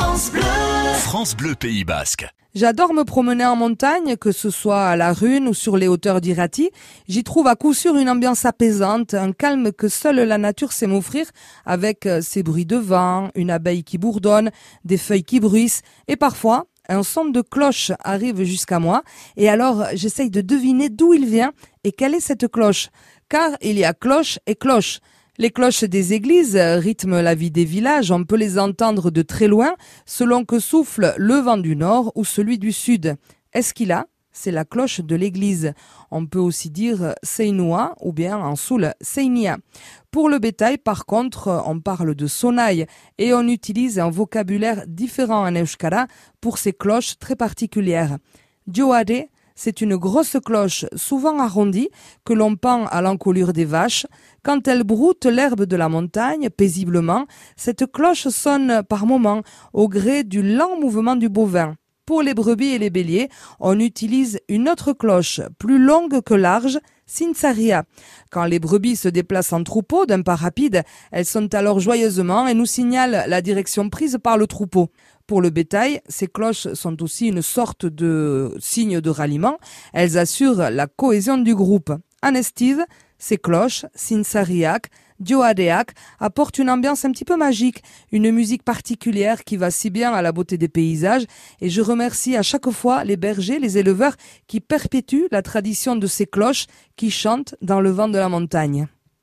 France 0.00 0.30
Bleu. 0.30 0.42
France 0.94 1.36
Bleu 1.36 1.54
Pays 1.56 1.82
Basque. 1.82 2.28
J'adore 2.54 2.94
me 2.94 3.02
promener 3.02 3.44
en 3.44 3.56
montagne, 3.56 4.16
que 4.16 4.30
ce 4.30 4.48
soit 4.48 4.84
à 4.84 4.94
la 4.94 5.12
Rune 5.12 5.48
ou 5.48 5.54
sur 5.54 5.76
les 5.76 5.88
hauteurs 5.88 6.20
d'Irati. 6.20 6.70
J'y 7.08 7.24
trouve 7.24 7.48
à 7.48 7.56
coup 7.56 7.74
sûr 7.74 7.96
une 7.96 8.08
ambiance 8.08 8.44
apaisante, 8.44 9.14
un 9.14 9.32
calme 9.32 9.72
que 9.72 9.88
seule 9.88 10.20
la 10.20 10.38
nature 10.38 10.70
sait 10.70 10.86
m'offrir, 10.86 11.26
avec 11.66 12.06
euh, 12.06 12.20
ses 12.20 12.44
bruits 12.44 12.64
de 12.64 12.76
vent, 12.76 13.30
une 13.34 13.50
abeille 13.50 13.82
qui 13.82 13.98
bourdonne, 13.98 14.52
des 14.84 14.98
feuilles 14.98 15.24
qui 15.24 15.40
bruissent, 15.40 15.82
et 16.06 16.14
parfois 16.14 16.66
un 16.88 17.02
son 17.02 17.24
de 17.24 17.40
cloche 17.40 17.90
arrive 18.04 18.44
jusqu'à 18.44 18.78
moi, 18.78 19.02
et 19.36 19.48
alors 19.48 19.84
j'essaye 19.94 20.30
de 20.30 20.42
deviner 20.42 20.90
d'où 20.90 21.12
il 21.12 21.26
vient 21.26 21.50
et 21.82 21.90
quelle 21.90 22.14
est 22.14 22.20
cette 22.20 22.46
cloche. 22.46 22.90
Car 23.28 23.50
il 23.62 23.76
y 23.76 23.84
a 23.84 23.94
cloche 23.94 24.38
et 24.46 24.54
cloche. 24.54 25.00
Les 25.40 25.50
cloches 25.50 25.84
des 25.84 26.14
églises 26.14 26.56
rythment 26.56 27.20
la 27.20 27.36
vie 27.36 27.52
des 27.52 27.64
villages, 27.64 28.10
on 28.10 28.24
peut 28.24 28.36
les 28.36 28.58
entendre 28.58 29.12
de 29.12 29.22
très 29.22 29.46
loin 29.46 29.76
selon 30.04 30.44
que 30.44 30.58
souffle 30.58 31.14
le 31.16 31.34
vent 31.34 31.58
du 31.58 31.76
nord 31.76 32.10
ou 32.16 32.24
celui 32.24 32.58
du 32.58 32.72
sud. 32.72 33.14
Est-ce 33.52 33.72
qu'il 33.72 33.92
a? 33.92 34.08
C'est 34.32 34.50
la 34.50 34.64
cloche 34.64 35.00
de 35.00 35.14
l'église. 35.14 35.74
On 36.10 36.26
peut 36.26 36.40
aussi 36.40 36.70
dire 36.70 37.14
Seinoa 37.22 37.94
ou 38.00 38.12
bien 38.12 38.36
en 38.36 38.56
soul 38.56 38.92
Seinia. 39.00 39.58
Pour 40.10 40.28
le 40.28 40.40
bétail, 40.40 40.76
par 40.76 41.06
contre, 41.06 41.62
on 41.66 41.78
parle 41.78 42.16
de 42.16 42.26
sonaille 42.26 42.86
et 43.18 43.32
on 43.32 43.46
utilise 43.46 44.00
un 44.00 44.10
vocabulaire 44.10 44.82
différent 44.88 45.46
en 45.46 45.54
euskara 45.54 46.08
pour 46.40 46.58
ces 46.58 46.72
cloches 46.72 47.16
très 47.20 47.36
particulières. 47.36 48.18
C'est 49.58 49.80
une 49.80 49.96
grosse 49.96 50.36
cloche, 50.44 50.84
souvent 50.94 51.40
arrondie, 51.40 51.88
que 52.24 52.32
l'on 52.32 52.54
pend 52.54 52.86
à 52.86 53.02
l'encolure 53.02 53.52
des 53.52 53.64
vaches. 53.64 54.06
Quand 54.44 54.68
elle 54.68 54.84
broute 54.84 55.26
l'herbe 55.26 55.64
de 55.64 55.74
la 55.74 55.88
montagne, 55.88 56.48
paisiblement, 56.48 57.26
cette 57.56 57.90
cloche 57.90 58.28
sonne 58.28 58.84
par 58.88 59.04
moments, 59.04 59.42
au 59.72 59.88
gré 59.88 60.22
du 60.22 60.42
lent 60.42 60.78
mouvement 60.80 61.16
du 61.16 61.28
bovin. 61.28 61.74
Pour 62.06 62.22
les 62.22 62.34
brebis 62.34 62.68
et 62.68 62.78
les 62.78 62.88
béliers, 62.88 63.28
on 63.58 63.80
utilise 63.80 64.38
une 64.48 64.68
autre 64.68 64.92
cloche, 64.92 65.40
plus 65.58 65.78
longue 65.78 66.22
que 66.22 66.34
large, 66.34 66.78
Sinsaria. 67.08 67.82
Quand 68.30 68.44
les 68.44 68.60
brebis 68.60 68.94
se 68.94 69.08
déplacent 69.08 69.52
en 69.52 69.64
troupeau 69.64 70.06
d'un 70.06 70.22
pas 70.22 70.36
rapide, 70.36 70.84
elles 71.10 71.24
sont 71.24 71.52
alors 71.54 71.80
joyeusement 71.80 72.46
et 72.46 72.54
nous 72.54 72.66
signalent 72.66 73.24
la 73.26 73.42
direction 73.42 73.90
prise 73.90 74.18
par 74.22 74.38
le 74.38 74.46
troupeau. 74.46 74.90
Pour 75.26 75.42
le 75.42 75.50
bétail, 75.50 76.00
ces 76.08 76.28
cloches 76.28 76.72
sont 76.74 77.02
aussi 77.02 77.26
une 77.26 77.42
sorte 77.42 77.86
de 77.86 78.54
signe 78.60 79.00
de 79.00 79.10
ralliement. 79.10 79.58
Elles 79.92 80.16
assurent 80.16 80.70
la 80.70 80.86
cohésion 80.86 81.38
du 81.38 81.54
groupe. 81.54 81.92
En 82.22 82.34
estive, 82.34 82.84
ces 83.18 83.38
cloches, 83.38 83.86
Sinsariak, 83.94 84.88
Dioadeak, 85.20 85.90
apportent 86.20 86.58
une 86.58 86.70
ambiance 86.70 87.04
un 87.04 87.10
petit 87.10 87.24
peu 87.24 87.36
magique, 87.36 87.82
une 88.12 88.30
musique 88.30 88.62
particulière 88.62 89.44
qui 89.44 89.56
va 89.56 89.70
si 89.70 89.90
bien 89.90 90.12
à 90.12 90.22
la 90.22 90.32
beauté 90.32 90.58
des 90.58 90.68
paysages. 90.68 91.26
Et 91.60 91.70
je 91.70 91.82
remercie 91.82 92.36
à 92.36 92.42
chaque 92.42 92.70
fois 92.70 93.04
les 93.04 93.16
bergers, 93.16 93.58
les 93.58 93.78
éleveurs 93.78 94.16
qui 94.46 94.60
perpétuent 94.60 95.28
la 95.30 95.42
tradition 95.42 95.96
de 95.96 96.06
ces 96.06 96.26
cloches 96.26 96.66
qui 96.96 97.10
chantent 97.10 97.56
dans 97.62 97.80
le 97.80 97.90
vent 97.90 98.08
de 98.08 98.18
la 98.18 98.28
montagne. 98.28 98.88